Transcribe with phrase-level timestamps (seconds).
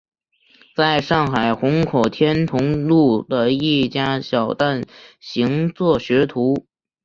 [0.75, 4.83] 在上海虹口天潼路的一家小蛋
[5.19, 6.65] 行做学徒。